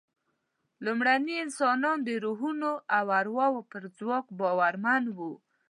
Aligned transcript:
لومړني 0.85 1.35
انسانان 1.45 1.97
د 2.03 2.09
روحونو 2.25 2.71
او 2.97 3.05
ارواوو 3.19 3.67
پر 3.71 3.83
ځواک 3.97 4.25
باورمن 4.39 5.03
وو. 5.17 5.33